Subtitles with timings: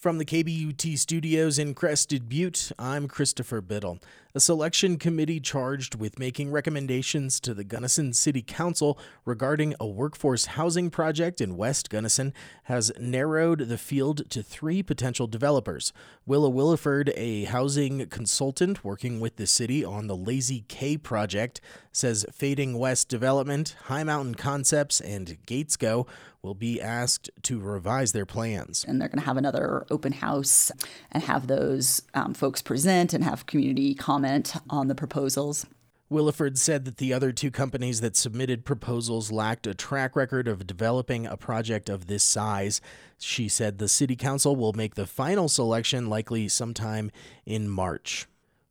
[0.00, 3.98] From the KBUT studios in Crested Butte, I'm Christopher Biddle.
[4.32, 10.46] A selection committee charged with making recommendations to the Gunnison City Council regarding a workforce
[10.46, 12.32] housing project in West Gunnison
[12.64, 15.92] has narrowed the field to three potential developers.
[16.26, 21.60] Willa Williford, a housing consultant working with the city on the Lazy K project,
[21.90, 26.06] says Fading West Development, High Mountain Concepts, and Gatesco
[26.42, 28.84] will be asked to revise their plans.
[28.88, 30.72] And they're going to have another open house
[31.12, 35.64] and have those um, folks present and have community comment on the proposals.
[36.12, 40.66] Williford said that the other two companies that submitted proposals lacked a track record of
[40.66, 42.82] developing a project of this size.
[43.18, 47.10] She said the city council will make the final selection likely sometime
[47.46, 48.26] in March.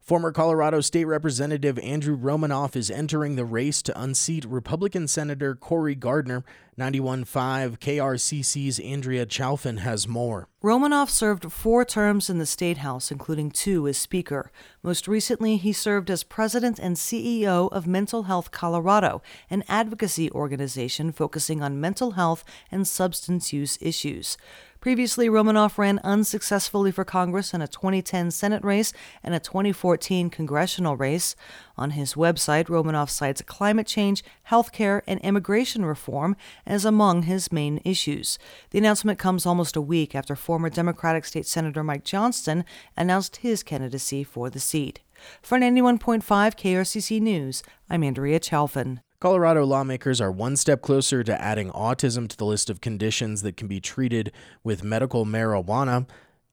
[0.10, 5.94] Former Colorado State Representative Andrew Romanoff is entering the race to unseat Republican Senator Cory
[5.94, 6.44] Gardner.
[6.80, 10.48] 91.5 KRCC's Andrea Chalfin has more.
[10.64, 14.50] Romanoff served four terms in the State House, including two as Speaker.
[14.82, 21.12] Most recently, he served as President and CEO of Mental Health Colorado, an advocacy organization
[21.12, 24.38] focusing on mental health and substance use issues.
[24.82, 30.96] Previously, Romanoff ran unsuccessfully for Congress in a 2010 Senate race and a 2014 congressional
[30.96, 31.36] race.
[31.78, 37.52] On his website, Romanoff cites climate change, health care, and immigration reform as among his
[37.52, 38.40] main issues.
[38.70, 42.64] The announcement comes almost a week after former Democratic State Senator Mike Johnston
[42.96, 45.02] announced his candidacy for the seat.
[45.42, 49.02] For 91.5 KRCC News, I'm Andrea Chalfin.
[49.22, 53.58] Colorado lawmakers are one step closer to adding autism to the list of conditions that
[53.58, 54.32] can be treated
[54.64, 56.08] with medical marijuana.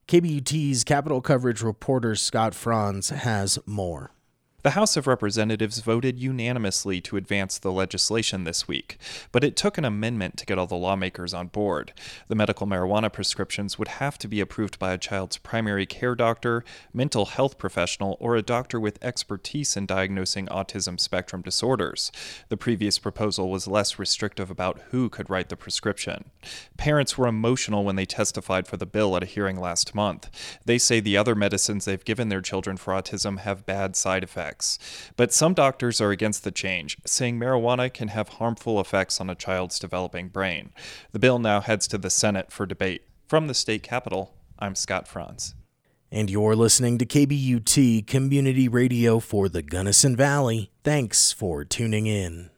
[0.08, 4.11] KBUT's Capital Coverage reporter Scott Franz has more.
[4.67, 8.98] The House of Representatives voted unanimously to advance the legislation this week,
[9.31, 11.92] but it took an amendment to get all the lawmakers on board.
[12.27, 16.64] The medical marijuana prescriptions would have to be approved by a child's primary care doctor,
[16.92, 22.11] mental health professional, or a doctor with expertise in diagnosing autism spectrum disorders.
[22.48, 26.33] The previous proposal was less restrictive about who could write the prescription.
[26.77, 30.29] Parents were emotional when they testified for the bill at a hearing last month.
[30.64, 34.55] They say the other medicines they've given their children for autism have bad side effects
[34.56, 35.12] effects.
[35.17, 39.34] But some doctors are against the change, saying marijuana can have harmful effects on a
[39.34, 40.70] child's developing brain.
[41.12, 43.02] The bill now heads to the Senate for debate.
[43.28, 45.55] From the state capitol, I'm Scott Franz.
[46.11, 50.70] And you're listening to KBUT Community Radio for the Gunnison Valley.
[50.84, 52.50] Thanks for tuning in.